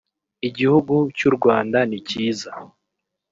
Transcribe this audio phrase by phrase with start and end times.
[0.47, 2.51] igihugu cy u rwanda nikiza